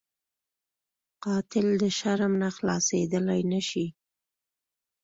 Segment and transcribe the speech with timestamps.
[1.23, 3.85] قاتل د شرم نه خلاصېدلی نه شي